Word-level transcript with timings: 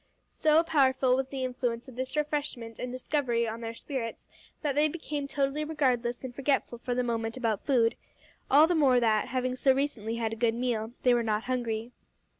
So 0.25 0.63
powerful 0.63 1.15
was 1.15 1.27
the 1.27 1.43
influence 1.43 1.87
of 1.87 1.95
this 1.95 2.15
refreshment 2.15 2.79
and 2.79 2.91
discovery 2.91 3.47
on 3.47 3.61
their 3.61 3.75
spirits 3.75 4.27
that 4.63 4.73
they 4.73 4.87
became 4.87 5.27
totally 5.27 5.63
regardless 5.63 6.23
and 6.23 6.33
forgetful 6.33 6.79
for 6.79 6.95
the 6.95 7.03
moment 7.03 7.37
about 7.37 7.63
food 7.67 7.95
all 8.49 8.65
the 8.65 8.73
more 8.73 8.99
that, 8.99 9.27
having 9.27 9.53
so 9.55 9.71
recently 9.73 10.15
had 10.15 10.33
a 10.33 10.35
good 10.35 10.55
meal, 10.55 10.93
they 11.03 11.13
were 11.13 11.21
not 11.21 11.43
hungry. 11.43 11.91